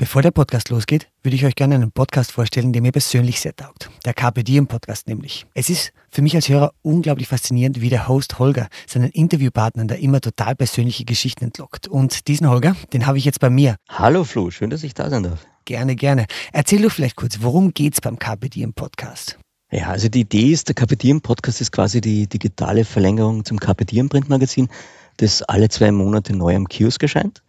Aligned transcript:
Bevor 0.00 0.22
der 0.22 0.30
Podcast 0.30 0.70
losgeht, 0.70 1.08
würde 1.22 1.36
ich 1.36 1.44
euch 1.44 1.54
gerne 1.54 1.74
einen 1.74 1.92
Podcast 1.92 2.32
vorstellen, 2.32 2.72
der 2.72 2.80
mir 2.80 2.90
persönlich 2.90 3.38
sehr 3.38 3.54
taugt. 3.54 3.90
Der 4.06 4.14
Carpe 4.14 4.42
Diem 4.42 4.66
Podcast 4.66 5.06
nämlich. 5.06 5.44
Es 5.52 5.68
ist 5.68 5.92
für 6.10 6.22
mich 6.22 6.34
als 6.34 6.48
Hörer 6.48 6.72
unglaublich 6.80 7.28
faszinierend, 7.28 7.82
wie 7.82 7.90
der 7.90 8.08
Host 8.08 8.38
Holger 8.38 8.68
seinen 8.86 9.10
Interviewpartnern 9.10 9.88
da 9.88 9.96
immer 9.96 10.22
total 10.22 10.56
persönliche 10.56 11.04
Geschichten 11.04 11.44
entlockt. 11.44 11.86
Und 11.86 12.28
diesen 12.28 12.48
Holger, 12.48 12.76
den 12.94 13.06
habe 13.06 13.18
ich 13.18 13.26
jetzt 13.26 13.40
bei 13.40 13.50
mir. 13.50 13.76
Hallo 13.90 14.24
Flo, 14.24 14.50
schön, 14.50 14.70
dass 14.70 14.84
ich 14.84 14.94
da 14.94 15.10
sein 15.10 15.22
darf. 15.22 15.46
Gerne, 15.66 15.96
gerne. 15.96 16.24
Erzähl 16.54 16.80
doch 16.80 16.92
vielleicht 16.92 17.16
kurz, 17.16 17.42
worum 17.42 17.74
geht's 17.74 18.00
beim 18.00 18.18
Carpe 18.18 18.48
Diem 18.48 18.72
Podcast? 18.72 19.38
Ja, 19.70 19.88
also 19.88 20.08
die 20.08 20.20
Idee 20.20 20.50
ist, 20.50 20.68
der 20.68 20.74
Carpe 20.76 20.96
Diem 20.96 21.20
Podcast 21.20 21.60
ist 21.60 21.72
quasi 21.72 22.00
die 22.00 22.26
digitale 22.26 22.86
Verlängerung 22.86 23.44
zum 23.44 23.60
Carpe 23.60 23.84
Diem 23.84 24.08
Printmagazin, 24.08 24.70
das 25.18 25.42
alle 25.42 25.68
zwei 25.68 25.92
Monate 25.92 26.34
neu 26.34 26.56
am 26.56 26.68
Kiosk 26.68 27.02
erscheint. 27.02 27.42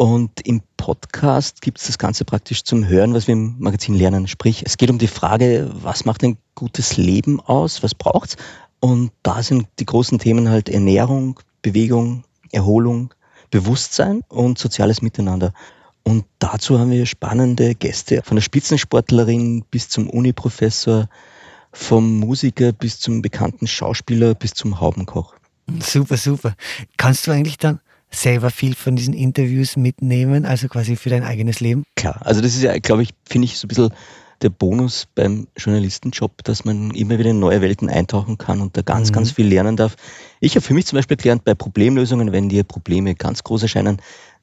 Und 0.00 0.46
im 0.46 0.62
Podcast 0.76 1.60
gibt 1.60 1.80
es 1.80 1.88
das 1.88 1.98
Ganze 1.98 2.24
praktisch 2.24 2.62
zum 2.62 2.86
Hören, 2.86 3.14
was 3.14 3.26
wir 3.26 3.32
im 3.32 3.56
Magazin 3.58 3.96
lernen. 3.96 4.28
Sprich, 4.28 4.62
es 4.64 4.76
geht 4.76 4.90
um 4.90 4.98
die 4.98 5.08
Frage, 5.08 5.68
was 5.72 6.04
macht 6.04 6.22
ein 6.22 6.38
gutes 6.54 6.96
Leben 6.96 7.40
aus, 7.40 7.82
was 7.82 7.96
braucht's? 7.96 8.36
Und 8.78 9.10
da 9.24 9.42
sind 9.42 9.66
die 9.80 9.86
großen 9.86 10.20
Themen 10.20 10.50
halt 10.50 10.68
Ernährung, 10.68 11.40
Bewegung, 11.62 12.22
Erholung, 12.52 13.12
Bewusstsein 13.50 14.22
und 14.28 14.56
soziales 14.56 15.02
Miteinander. 15.02 15.52
Und 16.04 16.26
dazu 16.38 16.78
haben 16.78 16.92
wir 16.92 17.04
spannende 17.04 17.74
Gäste, 17.74 18.22
von 18.22 18.36
der 18.36 18.42
Spitzensportlerin 18.42 19.64
bis 19.68 19.88
zum 19.88 20.08
Uniprofessor, 20.08 21.08
vom 21.72 22.20
Musiker 22.20 22.70
bis 22.70 23.00
zum 23.00 23.20
bekannten 23.20 23.66
Schauspieler 23.66 24.36
bis 24.36 24.52
zum 24.54 24.78
Haubenkoch. 24.78 25.34
Super, 25.80 26.16
super. 26.16 26.54
Kannst 26.96 27.26
du 27.26 27.32
eigentlich 27.32 27.58
dann 27.58 27.80
selber 28.10 28.50
viel 28.50 28.74
von 28.74 28.96
diesen 28.96 29.14
Interviews 29.14 29.76
mitnehmen, 29.76 30.44
also 30.44 30.68
quasi 30.68 30.96
für 30.96 31.10
dein 31.10 31.24
eigenes 31.24 31.60
Leben? 31.60 31.84
Klar, 31.96 32.20
also 32.24 32.40
das 32.40 32.54
ist 32.54 32.62
ja, 32.62 32.78
glaube 32.78 33.02
ich, 33.02 33.10
finde 33.28 33.46
ich 33.46 33.58
so 33.58 33.66
ein 33.66 33.68
bisschen 33.68 33.90
der 34.42 34.50
Bonus 34.50 35.06
beim 35.14 35.48
Journalistenjob, 35.56 36.44
dass 36.44 36.64
man 36.64 36.90
immer 36.92 37.18
wieder 37.18 37.30
in 37.30 37.40
neue 37.40 37.60
Welten 37.60 37.90
eintauchen 37.90 38.38
kann 38.38 38.60
und 38.60 38.76
da 38.76 38.82
ganz, 38.82 39.10
mhm. 39.10 39.14
ganz 39.14 39.32
viel 39.32 39.46
lernen 39.46 39.76
darf. 39.76 39.96
Ich 40.40 40.54
habe 40.54 40.64
für 40.64 40.74
mich 40.74 40.86
zum 40.86 40.96
Beispiel 40.96 41.16
gelernt, 41.16 41.44
bei 41.44 41.54
Problemlösungen, 41.54 42.32
wenn 42.32 42.48
dir 42.48 42.64
Probleme 42.64 43.14
ganz 43.14 43.42
groß 43.42 43.62
erscheinen, 43.62 44.00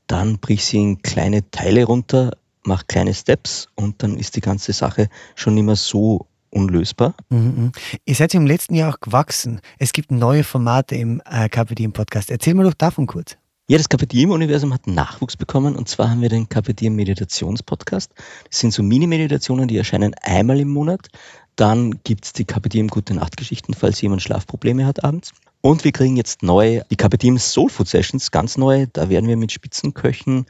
dann 0.08 0.40
brich 0.40 0.66
sie 0.66 0.78
in 0.78 1.02
kleine 1.02 1.50
Teile 1.50 1.86
runter, 1.86 2.32
mach 2.64 2.88
kleine 2.88 3.14
Steps 3.14 3.70
und 3.76 4.04
dann 4.04 4.18
ist 4.18 4.36
die 4.36 4.42
ganze 4.42 4.74
Sache 4.74 5.08
schon 5.36 5.56
mehr 5.56 5.76
so 5.76 6.28
unlösbar. 6.50 7.16
Mhm. 7.30 7.72
Ihr 8.06 8.16
seid 8.16 8.34
im 8.34 8.46
letzten 8.46 8.76
Jahr 8.76 8.94
auch 8.94 9.00
gewachsen. 9.00 9.62
Es 9.78 9.94
gibt 9.94 10.12
neue 10.12 10.44
Formate 10.44 10.96
im 10.96 11.22
äh, 11.30 11.50
KPD 11.50 11.84
im 11.84 11.94
Podcast. 11.94 12.32
Erzähl 12.32 12.54
mal 12.54 12.64
doch 12.64 12.74
davon 12.74 13.08
kurz. 13.08 13.38
Ja, 13.68 13.80
das 13.80 13.90
Kapitium-Universum 13.90 14.72
hat 14.76 14.86
Nachwuchs 14.86 15.38
bekommen 15.38 15.76
und 15.76 15.90
zwar 15.90 16.12
haben 16.12 16.22
wir 16.22 16.30
den 16.30 16.48
Kapitium-Meditations-Podcast. 16.48 18.12
Das 18.48 18.60
sind 18.60 18.72
so 18.72 18.84
Mini-Meditationen, 18.84 19.68
die 19.68 19.76
erscheinen 19.76 20.14
einmal 20.22 20.60
im 20.60 20.70
Monat. 20.70 21.08
Dann 21.56 22.00
gibt's 22.04 22.32
die 22.32 22.46
Kapitium 22.46 22.90
Gute 22.90 23.16
Nacht-Geschichten, 23.16 23.74
falls 23.74 24.00
jemand 24.02 24.22
Schlafprobleme 24.22 24.86
hat 24.86 25.04
abends. 25.04 25.32
Und 25.62 25.84
wir 25.84 25.94
kriegen 25.94 26.16
jetzt 26.16 26.44
neu 26.44 26.82
die 26.92 26.96
Kapitium 26.96 27.40
Soul 27.40 27.72
Food 27.72 27.88
Sessions, 27.88 28.30
ganz 28.30 28.56
neu. 28.56 28.86
Da 28.94 29.10
werden 29.10 29.28
wir 29.28 29.36
mit 29.36 29.52
Spitzenköchen 29.52 30.46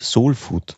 Soul 0.00 0.34
Food 0.34 0.76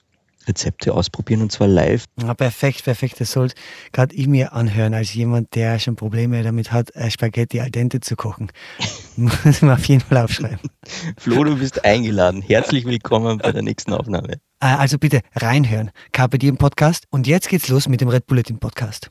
Rezepte 0.48 0.94
ausprobieren 0.94 1.42
und 1.42 1.52
zwar 1.52 1.68
live. 1.68 2.04
Ja, 2.20 2.34
perfekt, 2.34 2.84
perfekt. 2.84 3.20
Das 3.20 3.32
sollte 3.32 3.54
gerade 3.92 4.14
ich 4.14 4.26
mir 4.26 4.52
anhören, 4.52 4.94
als 4.94 5.14
jemand, 5.14 5.54
der 5.54 5.78
schon 5.78 5.96
Probleme 5.96 6.42
damit 6.42 6.72
hat, 6.72 6.94
äh, 6.96 7.10
Spaghetti 7.10 7.60
al 7.60 7.70
dente 7.70 8.00
zu 8.00 8.16
kochen. 8.16 8.50
Muss 9.16 9.62
man 9.62 9.72
auf 9.76 9.84
jeden 9.84 10.00
Fall 10.00 10.18
aufschreiben. 10.18 10.70
Flo, 11.18 11.44
du 11.44 11.56
bist 11.56 11.84
eingeladen. 11.84 12.42
Herzlich 12.42 12.84
willkommen 12.84 13.38
bei 13.38 13.52
der 13.52 13.62
nächsten 13.62 13.92
Aufnahme. 13.92 14.34
Äh, 14.60 14.66
also 14.66 14.98
bitte 14.98 15.20
reinhören. 15.34 15.90
Carpe 16.12 16.38
Diem 16.38 16.56
Podcast. 16.56 17.04
Und 17.10 17.26
jetzt 17.26 17.48
geht's 17.48 17.68
los 17.68 17.88
mit 17.88 18.00
dem 18.00 18.08
Red 18.08 18.26
Bulletin 18.26 18.58
Podcast. 18.58 19.10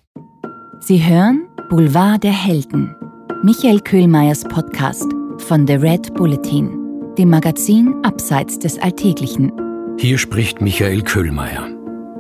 Sie 0.79 1.03
hören 1.03 1.47
Boulevard 1.69 2.23
der 2.23 2.33
Helden. 2.33 2.95
Michael 3.43 3.79
Köhlmeiers 3.79 4.43
Podcast 4.43 5.05
von 5.39 5.67
The 5.67 5.75
Red 5.75 6.13
Bulletin, 6.15 6.71
dem 7.17 7.29
Magazin 7.29 7.93
Abseits 8.03 8.57
des 8.59 8.79
Alltäglichen. 8.79 9.66
Hier 9.99 10.19
spricht 10.19 10.61
Michael 10.61 11.01
Köhlmeier. 11.01 11.69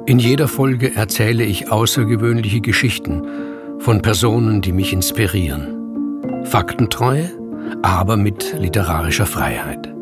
In 0.07 0.17
jeder 0.17 0.47
Folge 0.47 0.95
erzähle 0.95 1.43
ich 1.43 1.71
außergewöhnliche 1.71 2.59
Geschichten 2.59 3.21
von 3.77 4.01
Personen, 4.01 4.61
die 4.61 4.71
mich 4.71 4.93
inspirieren. 4.93 6.43
Faktentreu, 6.45 7.25
aber 7.83 8.17
mit 8.17 8.55
literarischer 8.57 9.27
Freiheit. 9.27 9.93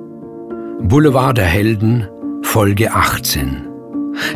Boulevard 0.83 1.37
der 1.37 1.47
Helden, 1.47 2.07
Folge 2.43 2.93
18. 2.93 3.67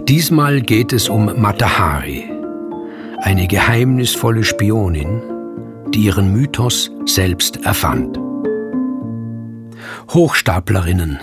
Diesmal 0.10 0.60
geht 0.60 0.92
es 0.92 1.08
um 1.08 1.32
Matahari, 1.42 2.30
eine 3.20 3.48
geheimnisvolle 3.48 4.44
Spionin, 4.44 5.22
die 5.92 6.02
ihren 6.02 6.34
Mythos 6.34 6.92
selbst 7.06 7.64
erfand. 7.64 8.20
Hochstaplerinnen 10.10 11.20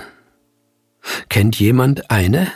Kennt 1.28 1.59
jemand 1.59 2.10
eine? 2.10 2.50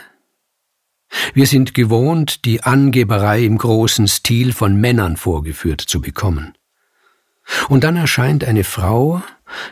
Wir 1.33 1.47
sind 1.47 1.73
gewohnt, 1.73 2.45
die 2.45 2.63
Angeberei 2.63 3.43
im 3.43 3.57
großen 3.57 4.07
Stil 4.07 4.53
von 4.53 4.79
Männern 4.79 5.17
vorgeführt 5.17 5.81
zu 5.81 6.01
bekommen. 6.01 6.53
Und 7.69 7.83
dann 7.83 7.97
erscheint 7.97 8.43
eine 8.43 8.63
Frau, 8.63 9.21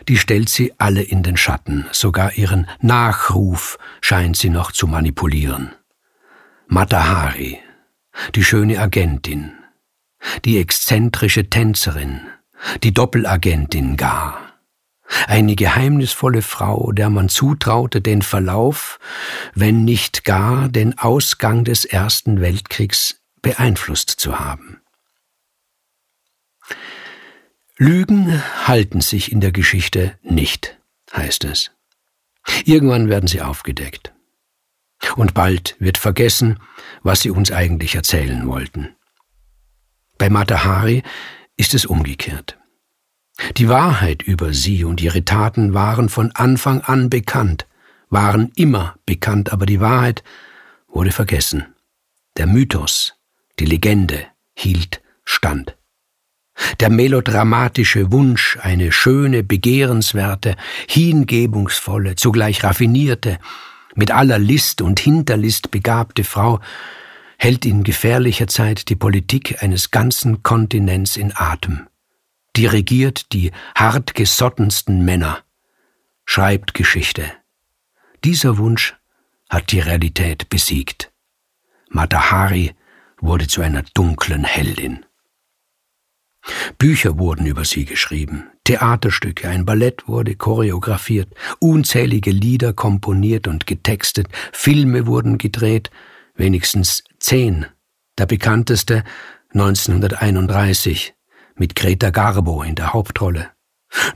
die 0.08 0.18
stellt 0.18 0.48
sie 0.48 0.74
alle 0.78 1.02
in 1.02 1.22
den 1.22 1.36
Schatten, 1.36 1.86
sogar 1.92 2.34
ihren 2.34 2.66
Nachruf 2.80 3.78
scheint 4.00 4.36
sie 4.36 4.50
noch 4.50 4.72
zu 4.72 4.86
manipulieren. 4.86 5.72
Matahari, 6.66 7.58
die 8.34 8.44
schöne 8.44 8.78
Agentin, 8.78 9.52
die 10.44 10.58
exzentrische 10.58 11.48
Tänzerin, 11.48 12.20
die 12.82 12.92
Doppelagentin 12.92 13.96
gar. 13.96 14.49
Eine 15.26 15.56
geheimnisvolle 15.56 16.42
Frau, 16.42 16.92
der 16.92 17.10
man 17.10 17.28
zutraute, 17.28 18.00
den 18.00 18.22
Verlauf, 18.22 18.98
wenn 19.54 19.84
nicht 19.84 20.24
gar 20.24 20.68
den 20.68 20.98
Ausgang 20.98 21.64
des 21.64 21.84
Ersten 21.84 22.40
Weltkriegs 22.40 23.20
beeinflusst 23.42 24.10
zu 24.10 24.38
haben. 24.38 24.80
Lügen 27.76 28.42
halten 28.66 29.00
sich 29.00 29.32
in 29.32 29.40
der 29.40 29.52
Geschichte 29.52 30.18
nicht, 30.22 30.78
heißt 31.14 31.44
es. 31.44 31.70
Irgendwann 32.64 33.08
werden 33.08 33.26
sie 33.26 33.40
aufgedeckt. 33.40 34.12
Und 35.16 35.32
bald 35.32 35.76
wird 35.78 35.96
vergessen, 35.96 36.58
was 37.02 37.20
sie 37.22 37.30
uns 37.30 37.50
eigentlich 37.50 37.94
erzählen 37.94 38.46
wollten. 38.46 38.94
Bei 40.18 40.28
Matahari 40.28 41.02
ist 41.56 41.72
es 41.72 41.86
umgekehrt. 41.86 42.59
Die 43.56 43.68
Wahrheit 43.68 44.22
über 44.22 44.52
sie 44.52 44.84
und 44.84 45.00
ihre 45.00 45.24
Taten 45.24 45.74
waren 45.74 46.08
von 46.08 46.30
Anfang 46.32 46.82
an 46.82 47.10
bekannt, 47.10 47.66
waren 48.08 48.52
immer 48.54 48.96
bekannt, 49.06 49.52
aber 49.52 49.66
die 49.66 49.80
Wahrheit 49.80 50.22
wurde 50.88 51.10
vergessen. 51.10 51.66
Der 52.36 52.46
Mythos, 52.46 53.14
die 53.58 53.64
Legende 53.64 54.26
hielt 54.54 55.02
stand. 55.24 55.76
Der 56.80 56.90
melodramatische 56.90 58.12
Wunsch, 58.12 58.58
eine 58.60 58.92
schöne, 58.92 59.42
begehrenswerte, 59.42 60.56
hingebungsvolle, 60.88 62.16
zugleich 62.16 62.62
raffinierte, 62.62 63.38
mit 63.94 64.10
aller 64.10 64.38
List 64.38 64.82
und 64.82 65.00
Hinterlist 65.00 65.70
begabte 65.70 66.24
Frau, 66.24 66.60
hält 67.38 67.64
in 67.64 67.82
gefährlicher 67.84 68.46
Zeit 68.46 68.90
die 68.90 68.96
Politik 68.96 69.62
eines 69.62 69.90
ganzen 69.90 70.42
Kontinents 70.42 71.16
in 71.16 71.32
Atem 71.34 71.86
dirigiert 72.56 73.32
die 73.32 73.52
hartgesottensten 73.74 75.04
Männer, 75.04 75.42
schreibt 76.24 76.74
Geschichte. 76.74 77.32
Dieser 78.24 78.58
Wunsch 78.58 78.96
hat 79.48 79.72
die 79.72 79.80
Realität 79.80 80.48
besiegt. 80.48 81.10
Matahari 81.88 82.74
wurde 83.18 83.48
zu 83.48 83.62
einer 83.62 83.82
dunklen 83.94 84.44
Heldin. 84.44 85.04
Bücher 86.78 87.18
wurden 87.18 87.46
über 87.46 87.64
sie 87.64 87.84
geschrieben, 87.84 88.46
Theaterstücke, 88.64 89.48
ein 89.48 89.66
Ballett 89.66 90.08
wurde 90.08 90.36
choreografiert, 90.36 91.28
unzählige 91.58 92.30
Lieder 92.30 92.72
komponiert 92.72 93.46
und 93.46 93.66
getextet, 93.66 94.28
Filme 94.52 95.06
wurden 95.06 95.38
gedreht, 95.38 95.90
wenigstens 96.34 97.04
zehn. 97.18 97.66
Der 98.16 98.26
bekannteste 98.26 99.04
1931 99.52 101.14
mit 101.60 101.76
Greta 101.76 102.10
Garbo 102.10 102.62
in 102.62 102.74
der 102.74 102.94
Hauptrolle. 102.94 103.50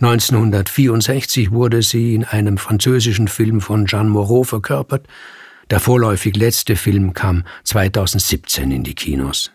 1964 0.01 1.51
wurde 1.51 1.83
sie 1.83 2.15
in 2.15 2.25
einem 2.25 2.59
französischen 2.59 3.29
Film 3.29 3.61
von 3.61 3.87
Jean 3.87 4.09
Moreau 4.09 4.45
verkörpert. 4.45 5.07
Der 5.71 5.79
vorläufig 5.79 6.37
letzte 6.37 6.75
Film 6.75 7.13
kam 7.13 7.45
2017 7.65 8.71
in 8.71 8.83
die 8.83 8.95
Kinos. 8.95 9.53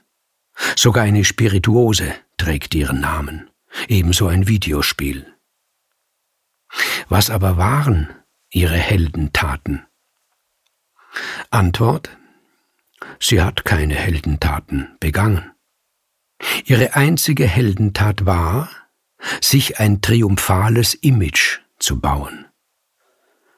Sogar 0.76 1.04
eine 1.04 1.26
Spirituose 1.26 2.14
trägt 2.38 2.76
ihren 2.76 3.00
Namen, 3.02 3.50
ebenso 3.88 4.28
ein 4.28 4.48
Videospiel. 4.48 5.26
Was 7.08 7.30
aber 7.30 7.58
waren 7.58 8.10
ihre 8.52 8.78
Heldentaten? 8.78 9.86
Antwort 11.50 12.16
Sie 13.20 13.42
hat 13.42 13.66
keine 13.66 13.96
Heldentaten 13.96 14.96
begangen. 15.00 15.52
Ihre 16.66 16.96
einzige 16.96 17.46
Heldentat 17.46 18.26
war, 18.26 18.70
sich 19.42 19.80
ein 19.80 20.02
triumphales 20.02 20.94
Image 20.94 21.60
zu 21.78 22.00
bauen. 22.00 22.46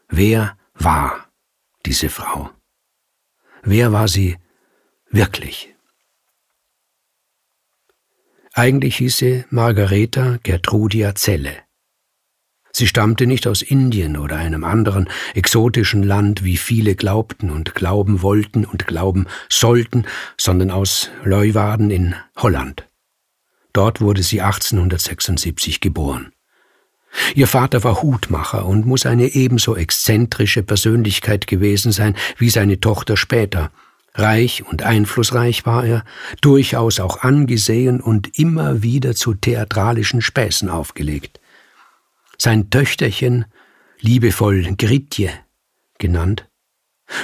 Wer 0.09 0.57
war 0.73 1.27
diese 1.85 2.09
Frau? 2.09 2.49
Wer 3.63 3.91
war 3.91 4.07
sie 4.07 4.37
wirklich? 5.09 5.75
Eigentlich 8.53 8.97
hieß 8.97 9.17
sie 9.17 9.45
Margareta 9.49 10.37
Gertrudia 10.43 11.15
Zelle. 11.15 11.63
Sie 12.81 12.87
stammte 12.87 13.27
nicht 13.27 13.45
aus 13.45 13.61
Indien 13.61 14.17
oder 14.17 14.37
einem 14.37 14.63
anderen 14.63 15.07
exotischen 15.35 16.01
Land, 16.01 16.43
wie 16.43 16.57
viele 16.57 16.95
glaubten 16.95 17.51
und 17.51 17.75
glauben 17.75 18.23
wollten 18.23 18.65
und 18.65 18.87
glauben 18.87 19.27
sollten, 19.49 20.05
sondern 20.35 20.71
aus 20.71 21.11
Leuwarden 21.23 21.91
in 21.91 22.15
Holland. 22.35 22.87
Dort 23.71 24.01
wurde 24.01 24.23
sie 24.23 24.41
1876 24.41 25.79
geboren. 25.79 26.31
Ihr 27.35 27.45
Vater 27.45 27.83
war 27.83 28.01
Hutmacher 28.01 28.65
und 28.65 28.87
muss 28.87 29.05
eine 29.05 29.27
ebenso 29.35 29.75
exzentrische 29.75 30.63
Persönlichkeit 30.63 31.45
gewesen 31.45 31.91
sein 31.91 32.15
wie 32.39 32.49
seine 32.49 32.79
Tochter 32.79 33.15
später. 33.15 33.69
Reich 34.15 34.63
und 34.65 34.81
einflussreich 34.81 35.67
war 35.67 35.85
er, 35.85 36.03
durchaus 36.41 36.99
auch 36.99 37.21
angesehen 37.21 38.01
und 38.01 38.39
immer 38.39 38.81
wieder 38.81 39.13
zu 39.13 39.35
theatralischen 39.35 40.23
Späßen 40.23 40.67
aufgelegt. 40.67 41.40
Sein 42.43 42.71
Töchterchen, 42.71 43.45
liebevoll 43.99 44.63
Gritje 44.75 45.29
genannt, 45.99 46.49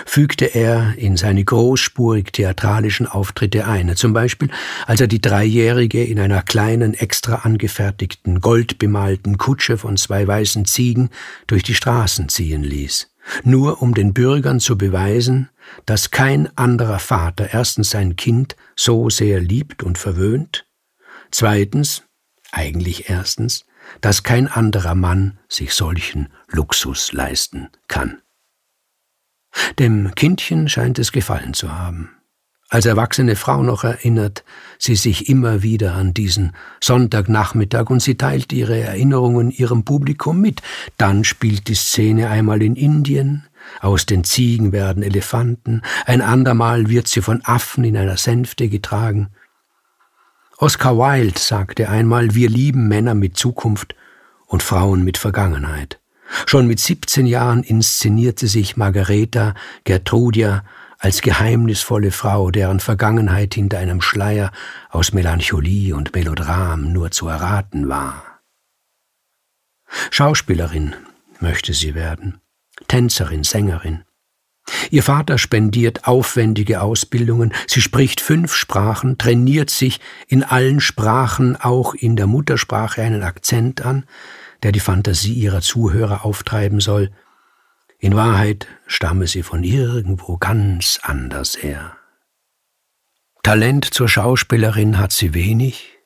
fügte 0.05 0.45
er 0.45 0.93
in 0.95 1.17
seine 1.17 1.43
großspurig 1.43 2.31
theatralischen 2.33 3.07
Auftritte 3.07 3.65
ein, 3.65 3.95
zum 3.95 4.13
Beispiel 4.13 4.51
als 4.85 5.01
er 5.01 5.07
die 5.07 5.19
Dreijährige 5.19 6.03
in 6.03 6.19
einer 6.19 6.43
kleinen, 6.43 6.93
extra 6.93 7.37
angefertigten, 7.37 8.41
goldbemalten 8.41 9.39
Kutsche 9.39 9.79
von 9.79 9.97
zwei 9.97 10.27
weißen 10.27 10.65
Ziegen 10.65 11.09
durch 11.47 11.63
die 11.63 11.73
Straßen 11.73 12.29
ziehen 12.29 12.61
ließ, 12.61 13.09
nur 13.43 13.81
um 13.81 13.95
den 13.95 14.13
Bürgern 14.13 14.59
zu 14.59 14.77
beweisen, 14.77 15.49
dass 15.87 16.11
kein 16.11 16.55
anderer 16.55 16.99
Vater 16.99 17.51
erstens 17.51 17.89
sein 17.89 18.17
Kind 18.17 18.55
so 18.75 19.09
sehr 19.09 19.39
liebt 19.39 19.81
und 19.81 19.97
verwöhnt, 19.97 20.67
zweitens, 21.31 22.03
eigentlich 22.51 23.09
erstens, 23.09 23.65
dass 24.01 24.24
kein 24.24 24.48
anderer 24.48 24.95
Mann 24.95 25.39
sich 25.48 25.74
solchen 25.74 26.30
Luxus 26.50 27.13
leisten 27.13 27.69
kann. 27.88 28.22
Dem 29.80 30.13
Kindchen 30.16 30.69
scheint 30.69 31.00
es 31.00 31.12
gefallen 31.12 31.54
zu 31.54 31.74
haben. 31.74 32.12
Als 32.69 32.86
erwachsene 32.86 33.38
Frau 33.38 33.63
noch 33.63 33.86
erinnert 33.86 34.44
sie 34.78 34.98
sich 34.98 35.30
immer 35.30 35.63
wieder 35.63 35.94
an 35.94 36.13
diesen 36.13 36.51
Sonntagnachmittag 36.84 37.89
und 37.89 38.01
sie 38.01 38.18
teilt 38.18 38.51
ihre 38.51 38.78
Erinnerungen 38.78 39.51
ihrem 39.51 39.86
Publikum 39.86 40.42
mit. 40.42 40.62
Dann 40.98 41.24
spielt 41.24 41.69
die 41.69 41.75
Szene 41.75 42.30
einmal 42.30 42.62
in 42.62 42.75
Indien, 42.75 43.48
aus 43.80 44.06
den 44.06 44.25
Ziegen 44.25 44.74
werden 44.74 45.01
Elefanten, 45.01 45.81
ein 46.06 46.22
andermal 46.22 46.89
wird 46.89 47.07
sie 47.07 47.22
von 47.22 47.42
Affen 47.44 47.86
in 47.86 47.95
einer 47.95 48.18
Sänfte 48.18 48.68
getragen. 48.68 49.30
Oscar 50.59 50.98
Wilde 50.98 51.39
sagte 51.39 51.88
einmal, 51.88 52.33
wir 52.33 52.50
lieben 52.50 52.88
Männer 52.88 53.13
mit 53.13 53.38
Zukunft 53.38 53.95
und 54.48 54.63
Frauen 54.63 55.04
mit 55.04 55.19
Vergangenheit. 55.19 56.00
Schon 56.48 56.65
mit 56.65 56.80
17 56.80 57.27
Jahren 57.27 57.62
inszenierte 57.62 58.48
sich 58.48 58.75
Margareta 58.75 59.54
Gertrudia 59.83 60.63
als 60.98 61.21
geheimnisvolle 61.21 62.09
Frau, 62.09 62.50
deren 62.50 62.80
Vergangenheit 62.80 63.54
hinter 63.54 63.77
einem 63.77 64.01
Schleier 64.01 64.51
aus 64.89 65.13
Melancholie 65.13 65.95
und 65.95 66.15
Melodram 66.15 66.92
nur 66.92 67.12
zu 67.12 67.27
erraten 67.27 67.88
war. 67.88 68.24
Schauspielerin 70.10 70.95
möchte 71.39 71.74
sie 71.74 71.94
werden, 71.94 72.42
Tänzerin, 72.88 73.44
Sängerin. 73.44 74.06
Ihr 74.89 75.03
Vater 75.03 75.37
spendiert 75.37 76.07
aufwendige 76.07 76.81
Ausbildungen, 76.81 77.53
sie 77.67 77.81
spricht 77.81 78.21
fünf 78.21 78.53
Sprachen, 78.53 79.17
trainiert 79.17 79.69
sich 79.69 79.99
in 80.27 80.43
allen 80.43 80.79
Sprachen, 80.79 81.55
auch 81.55 81.93
in 81.93 82.15
der 82.15 82.27
Muttersprache 82.27 83.01
einen 83.01 83.23
Akzent 83.23 83.85
an, 83.85 84.05
der 84.63 84.71
die 84.71 84.79
Fantasie 84.79 85.33
ihrer 85.33 85.61
Zuhörer 85.61 86.25
auftreiben 86.25 86.79
soll, 86.79 87.11
in 87.99 88.15
Wahrheit 88.15 88.67
stamme 88.85 89.27
sie 89.27 89.41
von 89.41 89.63
irgendwo 89.63 90.37
ganz 90.37 90.99
anders 91.01 91.61
her. 91.63 91.97
Talent 93.41 93.85
zur 93.85 94.07
Schauspielerin 94.07 94.99
hat 94.99 95.11
sie 95.11 95.33
wenig, 95.33 95.97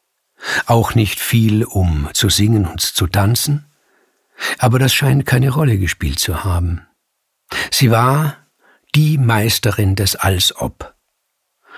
auch 0.68 0.96
nicht 0.96 1.20
viel, 1.20 1.64
um 1.64 2.08
zu 2.14 2.30
singen 2.30 2.66
und 2.66 2.82
zu 2.82 3.08
tanzen, 3.08 3.66
aber 4.58 4.80
das 4.80 4.94
scheint 4.94 5.26
keine 5.26 5.50
Rolle 5.50 5.78
gespielt 5.78 6.20
zu 6.20 6.44
haben. 6.44 6.88
Sie 7.72 7.92
war 7.92 8.38
die 8.94 9.18
Meisterin 9.18 9.96
des 9.96 10.18
Als-Ob, 10.18 10.94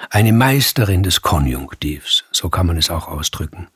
eine 0.10 0.34
Meisterin 0.34 1.04
des 1.04 1.22
Konjunktivs, 1.22 2.26
so 2.32 2.50
kann 2.50 2.66
man 2.66 2.78
es 2.78 2.90
auch 2.90 3.08
ausdrücken. 3.08 3.68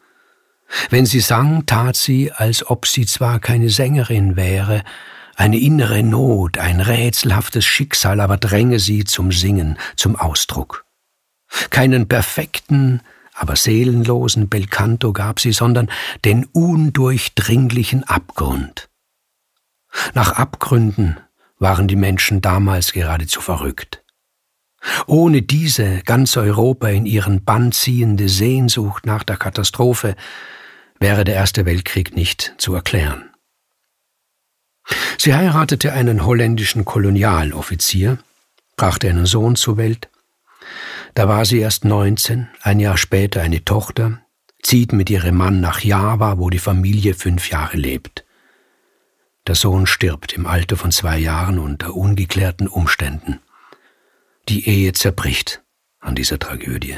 Wenn 0.89 1.05
sie 1.05 1.19
sang, 1.19 1.67
tat 1.67 1.95
sie, 1.95 2.31
als 2.31 2.65
ob 2.65 2.87
sie 2.87 3.05
zwar 3.05 3.39
keine 3.39 3.69
Sängerin 3.69 4.35
wäre, 4.35 4.83
eine 5.35 5.59
innere 5.59 6.01
Not, 6.01 6.57
ein 6.57 6.81
rätselhaftes 6.81 7.63
Schicksal 7.63 8.21
aber 8.21 8.37
dränge 8.37 8.79
sie 8.79 9.03
zum 9.03 9.31
Singen, 9.31 9.77
zum 9.95 10.15
Ausdruck. 10.15 10.85
Keinen 11.69 12.07
perfekten, 12.07 13.01
aber 13.35 13.55
seelenlosen 13.55 14.49
Belcanto 14.49 15.13
gab 15.13 15.39
sie, 15.39 15.51
sondern 15.51 15.91
den 16.25 16.45
undurchdringlichen 16.45 18.03
Abgrund. 18.03 18.89
Nach 20.15 20.31
Abgründen 20.33 21.17
waren 21.59 21.87
die 21.87 21.95
Menschen 21.95 22.41
damals 22.41 22.93
geradezu 22.93 23.41
verrückt. 23.41 24.03
Ohne 25.07 25.41
diese 25.41 26.01
ganz 26.03 26.37
Europa 26.37 26.87
in 26.89 27.05
ihren 27.05 27.43
Bann 27.43 27.71
ziehende 27.71 28.29
Sehnsucht 28.29 29.05
nach 29.05 29.23
der 29.23 29.37
Katastrophe 29.37 30.15
wäre 30.99 31.23
der 31.23 31.35
Erste 31.35 31.65
Weltkrieg 31.65 32.15
nicht 32.15 32.53
zu 32.57 32.73
erklären. 32.73 33.29
Sie 35.17 35.33
heiratete 35.33 35.91
einen 35.93 36.25
holländischen 36.25 36.85
Kolonialoffizier, 36.85 38.19
brachte 38.77 39.09
einen 39.09 39.25
Sohn 39.25 39.55
zur 39.55 39.77
Welt. 39.77 40.09
Da 41.13 41.27
war 41.27 41.45
sie 41.45 41.59
erst 41.59 41.83
19, 41.83 42.47
ein 42.61 42.79
Jahr 42.79 42.97
später 42.97 43.41
eine 43.41 43.65
Tochter, 43.65 44.21
zieht 44.61 44.93
mit 44.93 45.09
ihrem 45.09 45.35
Mann 45.35 45.59
nach 45.59 45.81
Java, 45.81 46.37
wo 46.37 46.49
die 46.49 46.59
Familie 46.59 47.15
fünf 47.15 47.49
Jahre 47.49 47.77
lebt. 47.77 48.26
Der 49.47 49.55
Sohn 49.55 49.87
stirbt 49.87 50.33
im 50.33 50.45
Alter 50.45 50.75
von 50.75 50.91
zwei 50.91 51.17
Jahren 51.17 51.57
unter 51.57 51.95
ungeklärten 51.95 52.67
Umständen. 52.67 53.39
Die 54.49 54.67
Ehe 54.67 54.91
zerbricht 54.91 55.63
an 55.99 56.15
dieser 56.15 56.37
Tragödie. 56.37 56.97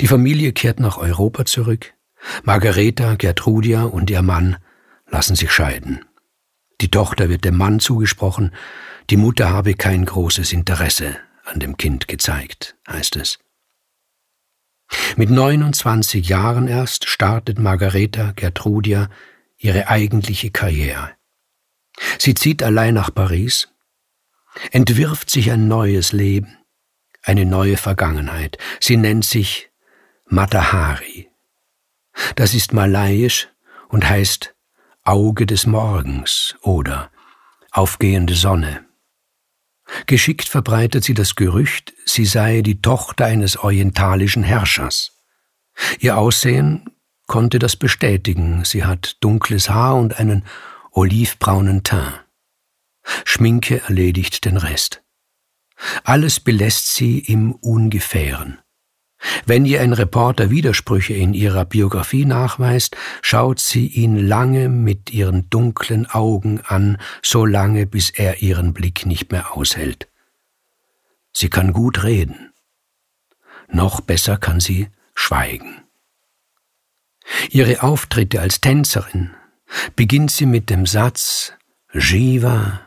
Die 0.00 0.06
Familie 0.06 0.52
kehrt 0.52 0.80
nach 0.80 0.96
Europa 0.96 1.44
zurück, 1.44 1.92
Margareta, 2.42 3.16
Gertrudia 3.16 3.84
und 3.84 4.08
ihr 4.10 4.22
Mann 4.22 4.56
lassen 5.08 5.36
sich 5.36 5.52
scheiden. 5.52 6.04
Die 6.80 6.90
Tochter 6.90 7.28
wird 7.28 7.44
dem 7.44 7.56
Mann 7.56 7.80
zugesprochen, 7.80 8.54
die 9.10 9.18
Mutter 9.18 9.50
habe 9.50 9.74
kein 9.74 10.06
großes 10.06 10.54
Interesse 10.54 11.16
an 11.44 11.60
dem 11.60 11.76
Kind 11.76 12.08
gezeigt, 12.08 12.76
heißt 12.88 13.16
es. 13.16 13.38
Mit 15.16 15.30
29 15.30 16.28
Jahren 16.28 16.66
erst 16.66 17.08
startet 17.08 17.58
Margareta 17.58 18.32
Gertrudia 18.32 19.08
ihre 19.60 19.88
eigentliche 19.88 20.50
Karriere. 20.50 21.10
Sie 22.18 22.34
zieht 22.34 22.62
allein 22.62 22.94
nach 22.94 23.14
Paris, 23.14 23.68
entwirft 24.72 25.30
sich 25.30 25.50
ein 25.50 25.68
neues 25.68 26.12
Leben, 26.12 26.56
eine 27.22 27.44
neue 27.44 27.76
Vergangenheit. 27.76 28.58
Sie 28.80 28.96
nennt 28.96 29.24
sich 29.24 29.70
Matahari, 30.26 31.28
das 32.36 32.54
ist 32.54 32.72
malayisch 32.72 33.48
und 33.88 34.08
heißt 34.08 34.54
Auge 35.02 35.46
des 35.46 35.66
Morgens 35.66 36.56
oder 36.62 37.10
aufgehende 37.70 38.34
Sonne. 38.34 38.86
Geschickt 40.06 40.48
verbreitet 40.48 41.04
sie 41.04 41.14
das 41.14 41.34
Gerücht, 41.34 41.92
sie 42.04 42.24
sei 42.24 42.62
die 42.62 42.80
Tochter 42.80 43.26
eines 43.26 43.56
orientalischen 43.56 44.44
Herrschers. 44.44 45.20
Ihr 45.98 46.16
Aussehen 46.16 46.88
konnte 47.30 47.60
das 47.60 47.76
bestätigen, 47.76 48.64
sie 48.64 48.84
hat 48.84 49.16
dunkles 49.20 49.70
Haar 49.70 49.94
und 49.94 50.18
einen 50.18 50.44
olivbraunen 50.90 51.84
Teint. 51.84 52.24
Schminke 53.24 53.82
erledigt 53.82 54.44
den 54.44 54.56
Rest. 54.56 55.04
Alles 56.02 56.40
belässt 56.40 56.92
sie 56.92 57.20
im 57.20 57.52
Ungefähren. 57.52 58.58
Wenn 59.46 59.64
ihr 59.64 59.80
ein 59.80 59.92
Reporter 59.92 60.50
Widersprüche 60.50 61.14
in 61.14 61.32
ihrer 61.32 61.64
Biografie 61.64 62.24
nachweist, 62.24 62.96
schaut 63.22 63.60
sie 63.60 63.86
ihn 63.86 64.16
lange 64.16 64.68
mit 64.68 65.12
ihren 65.12 65.48
dunklen 65.50 66.10
Augen 66.10 66.60
an, 66.62 66.98
so 67.22 67.46
lange, 67.46 67.86
bis 67.86 68.10
er 68.10 68.42
ihren 68.42 68.74
Blick 68.74 69.06
nicht 69.06 69.30
mehr 69.30 69.56
aushält. 69.56 70.08
Sie 71.32 71.48
kann 71.48 71.72
gut 71.72 72.02
reden. 72.02 72.52
Noch 73.68 74.00
besser 74.00 74.36
kann 74.36 74.58
sie 74.58 74.88
schweigen. 75.14 75.84
Ihre 77.50 77.82
Auftritte 77.82 78.40
als 78.40 78.60
Tänzerin 78.60 79.30
beginnt 79.96 80.30
sie 80.30 80.46
mit 80.46 80.70
dem 80.70 80.86
Satz 80.86 81.52
Jiva, 81.92 82.80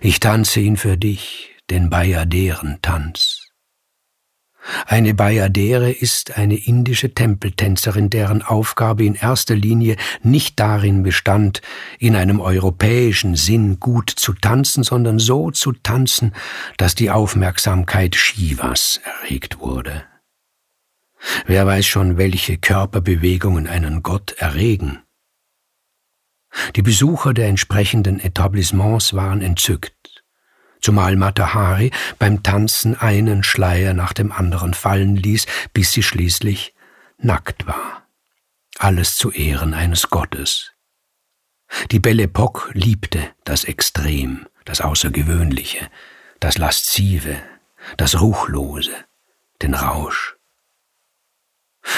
ich 0.00 0.20
tanze 0.20 0.60
ihn 0.60 0.76
für 0.76 0.96
dich, 0.96 1.54
den 1.70 1.90
Bayaderen-Tanz. 1.90 3.42
Eine 4.86 5.14
Bayadere 5.14 5.92
ist 5.92 6.36
eine 6.36 6.56
indische 6.56 7.14
Tempeltänzerin, 7.14 8.10
deren 8.10 8.42
Aufgabe 8.42 9.04
in 9.04 9.14
erster 9.14 9.54
Linie 9.54 9.96
nicht 10.22 10.58
darin 10.58 11.02
bestand, 11.04 11.62
in 11.98 12.16
einem 12.16 12.40
europäischen 12.40 13.36
Sinn 13.36 13.78
gut 13.78 14.10
zu 14.10 14.32
tanzen, 14.32 14.82
sondern 14.82 15.20
so 15.20 15.50
zu 15.52 15.72
tanzen, 15.72 16.32
dass 16.78 16.96
die 16.96 17.10
Aufmerksamkeit 17.10 18.16
Shivas 18.16 19.00
erregt 19.04 19.60
wurde. 19.60 20.04
Wer 21.46 21.66
weiß 21.66 21.86
schon, 21.86 22.16
welche 22.16 22.58
Körperbewegungen 22.58 23.66
einen 23.66 24.02
Gott 24.02 24.32
erregen. 24.32 25.02
Die 26.74 26.82
Besucher 26.82 27.34
der 27.34 27.48
entsprechenden 27.48 28.20
Etablissements 28.20 29.14
waren 29.14 29.42
entzückt 29.42 29.94
zumal 30.86 31.16
Matahari 31.16 31.90
beim 32.20 32.44
Tanzen 32.44 32.96
einen 32.96 33.42
Schleier 33.42 33.92
nach 33.92 34.12
dem 34.12 34.30
anderen 34.30 34.72
fallen 34.72 35.16
ließ, 35.16 35.46
bis 35.72 35.90
sie 35.90 36.04
schließlich 36.04 36.74
nackt 37.18 37.66
war. 37.66 38.06
Alles 38.78 39.16
zu 39.16 39.32
Ehren 39.32 39.74
eines 39.74 40.10
Gottes. 40.10 40.74
Die 41.90 41.98
Belle 41.98 42.24
Epoque 42.24 42.70
liebte 42.72 43.32
das 43.42 43.64
Extrem, 43.64 44.46
das 44.64 44.80
Außergewöhnliche, 44.80 45.88
das 46.38 46.56
Laszive, 46.56 47.36
das 47.96 48.20
Ruchlose, 48.20 48.94
den 49.62 49.74
Rausch. 49.74 50.35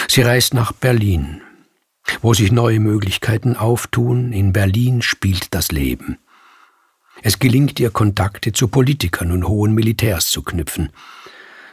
Sie 0.09 0.23
reist 0.23 0.55
nach 0.55 0.73
Berlin, 0.73 1.43
wo 2.23 2.35
sich 2.35 2.53
neue 2.53 2.81
Möglichkeiten 2.81 3.57
auftun. 3.57 4.33
In 4.33 4.53
Berlin 4.53 5.03
spielt 5.03 5.55
das 5.55 5.71
Leben. 5.73 6.19
Es 7.23 7.39
gelingt 7.39 7.81
ihr, 7.81 7.91
Kontakte 7.91 8.53
zu 8.53 8.69
Politikern 8.69 9.33
und 9.33 9.49
hohen 9.49 9.75
Militärs 9.75 10.31
zu 10.31 10.43
knüpfen. 10.43 10.91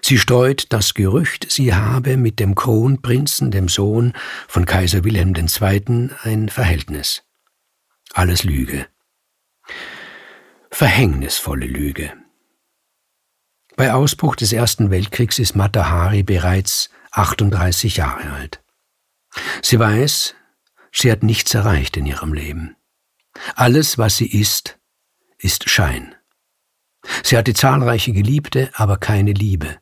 Sie 0.01 0.17
streut 0.19 0.67
das 0.69 0.93
Gerücht, 0.93 1.51
sie 1.51 1.73
habe 1.73 2.17
mit 2.17 2.39
dem 2.39 2.53
Kronprinzen, 2.53 3.49
dem 3.49 3.67
Sohn 3.67 4.13
von 4.47 4.65
Kaiser 4.65 5.03
Wilhelm 5.03 5.33
II., 5.35 6.09
ein 6.21 6.49
Verhältnis. 6.49 7.23
Alles 8.13 8.43
Lüge. 8.43 8.85
Verhängnisvolle 10.69 11.65
Lüge. 11.65 12.13
Bei 13.75 13.93
Ausbruch 13.93 14.35
des 14.35 14.53
Ersten 14.53 14.91
Weltkriegs 14.91 15.39
ist 15.39 15.55
Matahari 15.55 16.21
bereits 16.21 16.89
38 17.15 17.97
Jahre 17.97 18.31
alt. 18.31 18.61
Sie 19.61 19.79
weiß, 19.79 20.35
sie 20.91 21.11
hat 21.11 21.23
nichts 21.23 21.53
erreicht 21.53 21.97
in 21.97 22.05
ihrem 22.05 22.33
Leben. 22.33 22.75
Alles, 23.55 23.97
was 23.97 24.17
sie 24.17 24.27
ist, 24.27 24.79
ist 25.37 25.69
Schein. 25.69 26.15
Sie 27.23 27.37
hatte 27.37 27.53
zahlreiche 27.53 28.13
Geliebte, 28.13 28.69
aber 28.73 28.97
keine 28.97 29.33
Liebe. 29.33 29.77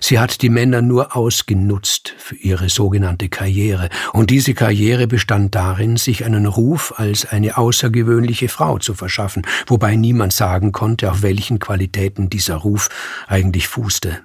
Sie 0.00 0.18
hat 0.18 0.42
die 0.42 0.50
Männer 0.50 0.82
nur 0.82 1.16
ausgenutzt 1.16 2.14
für 2.18 2.36
ihre 2.36 2.68
sogenannte 2.68 3.28
Karriere, 3.28 3.88
und 4.12 4.30
diese 4.30 4.54
Karriere 4.54 5.06
bestand 5.06 5.54
darin, 5.54 5.96
sich 5.96 6.24
einen 6.24 6.46
Ruf 6.46 6.94
als 6.98 7.24
eine 7.24 7.56
außergewöhnliche 7.56 8.48
Frau 8.48 8.78
zu 8.78 8.94
verschaffen, 8.94 9.46
wobei 9.66 9.96
niemand 9.96 10.32
sagen 10.32 10.72
konnte, 10.72 11.10
auf 11.10 11.22
welchen 11.22 11.58
Qualitäten 11.58 12.28
dieser 12.28 12.56
Ruf 12.56 12.90
eigentlich 13.26 13.68
fußte. 13.68 14.20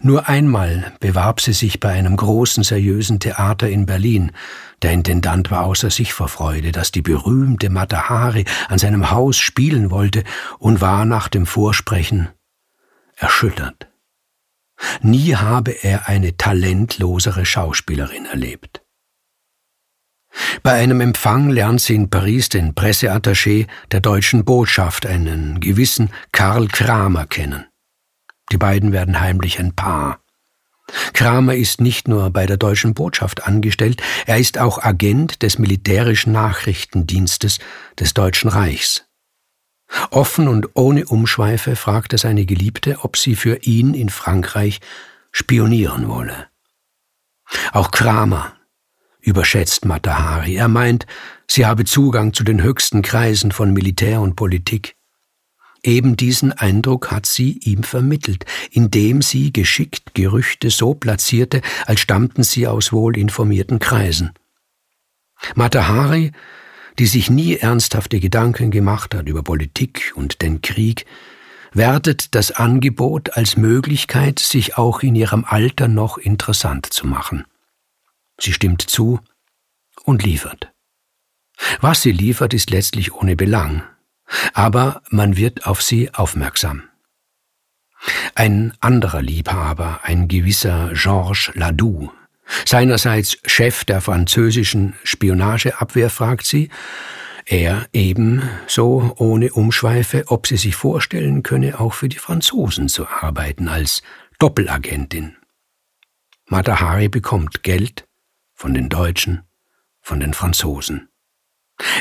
Nur 0.00 0.28
einmal 0.28 0.92
bewarb 1.00 1.40
sie 1.40 1.52
sich 1.52 1.80
bei 1.80 1.92
einem 1.92 2.16
großen, 2.16 2.62
seriösen 2.62 3.20
Theater 3.20 3.68
in 3.68 3.86
Berlin. 3.86 4.32
Der 4.82 4.92
Intendant 4.92 5.50
war 5.50 5.64
außer 5.64 5.90
sich 5.90 6.12
vor 6.12 6.28
Freude, 6.28 6.72
dass 6.72 6.92
die 6.92 7.02
berühmte 7.02 7.70
Matahari 7.70 8.44
an 8.68 8.78
seinem 8.78 9.10
Haus 9.10 9.38
spielen 9.38 9.90
wollte 9.90 10.24
und 10.58 10.80
war 10.80 11.04
nach 11.04 11.28
dem 11.28 11.46
Vorsprechen 11.46 12.28
erschüttert. 13.16 13.88
Nie 15.00 15.36
habe 15.36 15.70
er 15.70 16.08
eine 16.08 16.36
talentlosere 16.36 17.46
Schauspielerin 17.46 18.26
erlebt. 18.26 18.82
Bei 20.62 20.72
einem 20.72 21.00
Empfang 21.00 21.50
lernt 21.50 21.80
sie 21.80 21.94
in 21.94 22.10
Paris 22.10 22.48
den 22.48 22.74
Presseattaché 22.74 23.66
der 23.90 24.00
deutschen 24.00 24.44
Botschaft, 24.44 25.06
einen 25.06 25.60
gewissen 25.60 26.10
Karl 26.32 26.68
Kramer, 26.68 27.26
kennen. 27.26 27.66
Die 28.52 28.58
beiden 28.58 28.92
werden 28.92 29.18
heimlich 29.18 29.58
ein 29.58 29.74
Paar. 29.74 30.20
Kramer 31.14 31.54
ist 31.54 31.80
nicht 31.80 32.06
nur 32.06 32.30
bei 32.30 32.44
der 32.44 32.58
deutschen 32.58 32.92
Botschaft 32.92 33.46
angestellt, 33.46 34.02
er 34.26 34.38
ist 34.38 34.58
auch 34.58 34.82
Agent 34.82 35.42
des 35.42 35.58
militärischen 35.58 36.32
Nachrichtendienstes 36.32 37.60
des 37.98 38.12
Deutschen 38.12 38.50
Reichs. 38.50 39.06
Offen 40.10 40.48
und 40.48 40.68
ohne 40.74 41.06
Umschweife 41.06 41.76
fragt 41.76 42.12
er 42.12 42.18
seine 42.18 42.44
Geliebte, 42.44 42.98
ob 43.02 43.16
sie 43.16 43.36
für 43.36 43.62
ihn 43.62 43.94
in 43.94 44.10
Frankreich 44.10 44.80
spionieren 45.30 46.08
wolle. 46.08 46.48
Auch 47.72 47.90
Kramer 47.90 48.52
überschätzt 49.20 49.86
Matahari. 49.86 50.56
Er 50.56 50.68
meint, 50.68 51.06
sie 51.46 51.64
habe 51.64 51.84
Zugang 51.84 52.34
zu 52.34 52.44
den 52.44 52.62
höchsten 52.62 53.00
Kreisen 53.00 53.50
von 53.50 53.72
Militär 53.72 54.20
und 54.20 54.36
Politik. 54.36 54.96
Eben 55.84 56.16
diesen 56.16 56.52
Eindruck 56.52 57.10
hat 57.10 57.26
sie 57.26 57.58
ihm 57.58 57.82
vermittelt, 57.82 58.44
indem 58.70 59.20
sie 59.20 59.52
geschickt 59.52 60.14
Gerüchte 60.14 60.70
so 60.70 60.94
platzierte, 60.94 61.60
als 61.86 62.00
stammten 62.00 62.44
sie 62.44 62.68
aus 62.68 62.92
wohl 62.92 63.16
informierten 63.16 63.80
Kreisen. 63.80 64.32
Matahari, 65.56 66.30
die 67.00 67.06
sich 67.06 67.30
nie 67.30 67.56
ernsthafte 67.56 68.20
Gedanken 68.20 68.70
gemacht 68.70 69.14
hat 69.14 69.28
über 69.28 69.42
Politik 69.42 70.12
und 70.14 70.40
den 70.40 70.62
Krieg, 70.62 71.04
wertet 71.72 72.34
das 72.36 72.52
Angebot 72.52 73.36
als 73.36 73.56
Möglichkeit, 73.56 74.38
sich 74.38 74.78
auch 74.78 75.02
in 75.02 75.16
ihrem 75.16 75.44
Alter 75.44 75.88
noch 75.88 76.16
interessant 76.16 76.92
zu 76.92 77.08
machen. 77.08 77.44
Sie 78.38 78.52
stimmt 78.52 78.82
zu 78.82 79.18
und 80.04 80.22
liefert. 80.22 80.72
Was 81.80 82.02
sie 82.02 82.12
liefert, 82.12 82.54
ist 82.54 82.70
letztlich 82.70 83.14
ohne 83.14 83.34
Belang 83.34 83.82
aber 84.54 85.02
man 85.10 85.36
wird 85.36 85.66
auf 85.66 85.82
sie 85.82 86.12
aufmerksam. 86.14 86.84
Ein 88.34 88.72
anderer 88.80 89.22
Liebhaber, 89.22 90.00
ein 90.02 90.28
gewisser 90.28 90.90
Georges 90.94 91.50
Ladoux, 91.54 92.10
seinerseits 92.64 93.38
Chef 93.46 93.84
der 93.84 94.00
französischen 94.00 94.94
Spionageabwehr, 95.04 96.10
fragt 96.10 96.46
sie, 96.46 96.70
er 97.44 97.88
ebenso 97.92 99.14
ohne 99.18 99.52
Umschweife, 99.52 100.24
ob 100.28 100.46
sie 100.46 100.56
sich 100.56 100.76
vorstellen 100.76 101.42
könne, 101.42 101.80
auch 101.80 101.92
für 101.92 102.08
die 102.08 102.18
Franzosen 102.18 102.88
zu 102.88 103.08
arbeiten 103.08 103.68
als 103.68 104.02
Doppelagentin. 104.38 105.36
Matahari 106.46 107.08
bekommt 107.08 107.62
Geld 107.62 108.06
von 108.54 108.74
den 108.74 108.88
Deutschen, 108.88 109.42
von 110.00 110.20
den 110.20 110.34
Franzosen. 110.34 111.08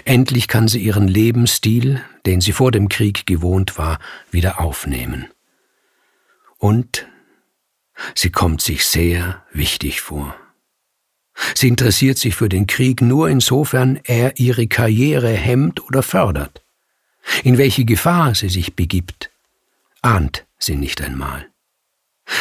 Endlich 0.06 0.48
kann 0.48 0.68
sie 0.68 0.82
ihren 0.82 1.08
Lebensstil, 1.08 2.02
den 2.26 2.42
sie 2.42 2.52
vor 2.52 2.72
dem 2.72 2.90
Krieg 2.90 3.26
gewohnt 3.26 3.78
war, 3.78 4.00
wieder 4.30 4.60
aufnehmen. 4.60 5.28
Und 6.58 7.08
sie 8.16 8.30
kommt 8.30 8.62
sich 8.62 8.86
sehr 8.86 9.44
wichtig 9.52 10.02
vor. 10.02 10.36
Sie 11.56 11.68
interessiert 11.68 12.18
sich 12.18 12.36
für 12.36 12.50
den 12.50 12.68
Krieg 12.68 13.02
nur 13.02 13.30
insofern 13.30 14.00
er 14.04 14.40
ihre 14.40 14.68
Karriere 14.68 15.30
hemmt 15.30 15.84
oder 15.84 16.04
fördert. 16.04 16.64
In 17.44 17.58
welche 17.58 17.86
Gefahr 17.86 18.36
sie 18.36 18.50
sich 18.50 18.76
begibt, 18.76 19.32
ahnt 20.02 20.46
sie 20.58 20.76
nicht 20.76 21.02
einmal. 21.02 21.48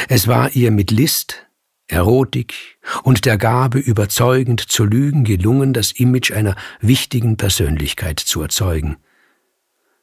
Es 0.09 0.26
war 0.28 0.54
ihr 0.54 0.70
mit 0.70 0.90
List, 0.90 1.47
Erotik 1.90 2.78
und 3.02 3.25
der 3.25 3.38
Gabe, 3.38 3.78
überzeugend 3.78 4.61
zu 4.61 4.85
lügen, 4.85 5.25
gelungen, 5.25 5.73
das 5.73 5.92
Image 5.92 6.32
einer 6.32 6.56
wichtigen 6.80 7.37
Persönlichkeit 7.37 8.20
zu 8.20 8.42
erzeugen. 8.42 8.97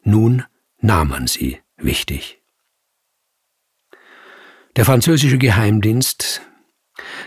Nun 0.03 0.43
nahm 0.79 1.09
man 1.09 1.27
sie 1.27 1.59
wichtig. 1.77 2.41
Der 4.75 4.85
französische 4.85 5.37
Geheimdienst 5.37 6.41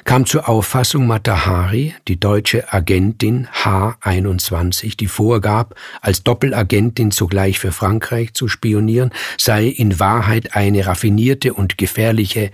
kam 0.04 0.26
zur 0.26 0.48
Auffassung 0.48 1.06
Matahari, 1.06 1.94
die 2.08 2.18
deutsche 2.18 2.72
Agentin 2.72 3.48
H21, 3.48 4.96
die 4.96 5.06
vorgab, 5.06 5.74
als 6.00 6.22
Doppelagentin 6.22 7.10
zugleich 7.10 7.58
für 7.58 7.72
Frankreich 7.72 8.34
zu 8.34 8.48
spionieren, 8.48 9.10
sei 9.38 9.66
in 9.66 10.00
Wahrheit 10.00 10.56
eine 10.56 10.86
raffinierte 10.86 11.54
und 11.54 11.78
gefährliche 11.78 12.50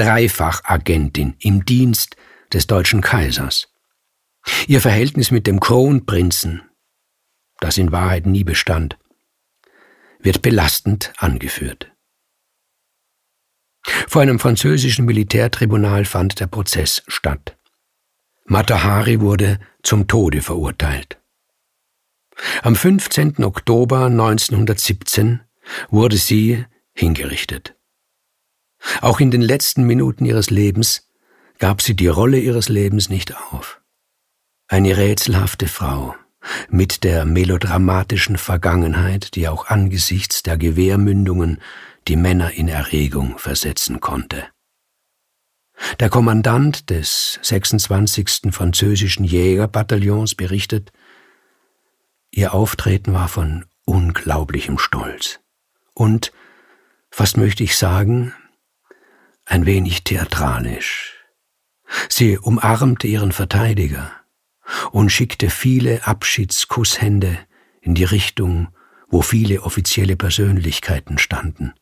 Dreifachagentin 0.00 1.34
im 1.40 1.66
Dienst 1.66 2.16
des 2.54 2.66
deutschen 2.66 3.02
Kaisers. 3.02 3.68
Ihr 4.66 4.80
Verhältnis 4.80 5.30
mit 5.30 5.46
dem 5.46 5.60
Kronprinzen, 5.60 6.62
das 7.58 7.76
in 7.76 7.92
Wahrheit 7.92 8.24
nie 8.24 8.42
bestand, 8.42 8.96
wird 10.18 10.40
belastend 10.40 11.12
angeführt. 11.18 11.92
Vor 14.08 14.22
einem 14.22 14.38
französischen 14.38 15.04
Militärtribunal 15.04 16.06
fand 16.06 16.40
der 16.40 16.46
Prozess 16.46 17.02
statt. 17.06 17.58
Matahari 18.46 19.20
wurde 19.20 19.60
zum 19.82 20.08
Tode 20.08 20.40
verurteilt. 20.40 21.20
Am 22.62 22.74
15. 22.74 23.44
Oktober 23.44 24.06
1917 24.06 25.40
wurde 25.90 26.16
sie 26.16 26.64
hingerichtet. 26.94 27.74
Auch 29.00 29.20
in 29.20 29.30
den 29.30 29.42
letzten 29.42 29.84
Minuten 29.84 30.24
ihres 30.24 30.50
Lebens 30.50 31.08
gab 31.58 31.82
sie 31.82 31.94
die 31.94 32.08
Rolle 32.08 32.38
ihres 32.38 32.68
Lebens 32.68 33.08
nicht 33.08 33.36
auf. 33.52 33.80
Eine 34.68 34.96
rätselhafte 34.96 35.68
Frau 35.68 36.14
mit 36.70 37.04
der 37.04 37.24
melodramatischen 37.24 38.38
Vergangenheit, 38.38 39.34
die 39.34 39.48
auch 39.48 39.66
angesichts 39.66 40.42
der 40.42 40.56
Gewehrmündungen 40.56 41.60
die 42.08 42.16
Männer 42.16 42.52
in 42.52 42.68
Erregung 42.68 43.38
versetzen 43.38 44.00
konnte. 44.00 44.44
Der 45.98 46.08
Kommandant 46.08 46.90
des 46.90 47.38
26. 47.42 48.52
französischen 48.52 49.24
Jägerbataillons 49.24 50.34
berichtet, 50.34 50.92
ihr 52.30 52.54
Auftreten 52.54 53.12
war 53.12 53.28
von 53.28 53.66
unglaublichem 53.84 54.78
Stolz 54.78 55.40
und, 55.94 56.32
fast 57.10 57.36
möchte 57.36 57.64
ich 57.64 57.76
sagen, 57.76 58.34
ein 59.50 59.66
wenig 59.66 60.04
theatralisch. 60.04 61.14
Sie 62.08 62.38
umarmte 62.38 63.08
ihren 63.08 63.32
Verteidiger 63.32 64.12
und 64.92 65.10
schickte 65.10 65.50
viele 65.50 66.06
Abschiedskusshände 66.06 67.36
in 67.80 67.96
die 67.96 68.04
Richtung, 68.04 68.68
wo 69.08 69.22
viele 69.22 69.62
offizielle 69.62 70.14
Persönlichkeiten 70.14 71.18
standen. 71.18 71.74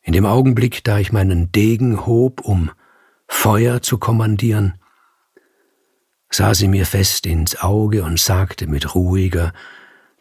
In 0.00 0.14
dem 0.14 0.24
Augenblick, 0.24 0.82
da 0.82 0.98
ich 0.98 1.12
meinen 1.12 1.52
Degen 1.52 2.06
hob, 2.06 2.40
um 2.40 2.70
Feuer 3.28 3.82
zu 3.82 3.98
kommandieren, 3.98 4.80
sah 6.30 6.54
sie 6.54 6.68
mir 6.68 6.86
fest 6.86 7.26
ins 7.26 7.60
Auge 7.60 8.02
und 8.02 8.18
sagte 8.18 8.66
mit 8.66 8.94
ruhiger, 8.94 9.52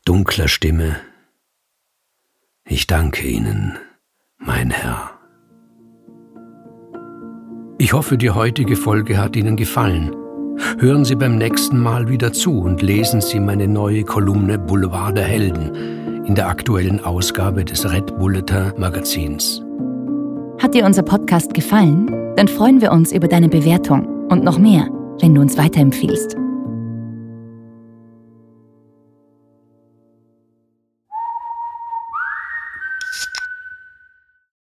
dunkler 0.03 0.49
Stimme, 0.49 0.99
Ich 2.65 2.87
danke 2.87 3.25
Ihnen, 3.25 3.77
mein 4.37 4.71
Herr. 4.71 5.14
Ich 7.85 7.93
hoffe, 7.93 8.17
die 8.17 8.31
heutige 8.31 8.77
Folge 8.77 9.19
hat 9.19 9.35
Ihnen 9.35 9.55
gefallen. 9.55 10.11
Hören 10.79 11.05
Sie 11.05 11.13
beim 11.13 11.37
nächsten 11.37 11.77
Mal 11.77 12.09
wieder 12.09 12.33
zu 12.33 12.61
und 12.61 12.81
lesen 12.81 13.21
Sie 13.21 13.39
meine 13.39 13.67
neue 13.67 14.03
Kolumne 14.03 14.57
Boulevard 14.57 15.15
der 15.15 15.25
Helden 15.25 16.25
in 16.25 16.33
der 16.33 16.47
aktuellen 16.47 17.05
Ausgabe 17.05 17.63
des 17.63 17.87
Red 17.87 18.17
Bulletin 18.17 18.73
Magazins. 18.79 19.61
Hat 20.57 20.73
dir 20.73 20.83
unser 20.83 21.03
Podcast 21.03 21.53
gefallen? 21.53 22.07
Dann 22.35 22.47
freuen 22.47 22.81
wir 22.81 22.91
uns 22.91 23.11
über 23.11 23.27
deine 23.27 23.49
Bewertung 23.49 24.07
und 24.29 24.43
noch 24.43 24.57
mehr, 24.57 24.89
wenn 25.21 25.35
du 25.35 25.41
uns 25.41 25.55
weiterempfiehlst. 25.55 26.35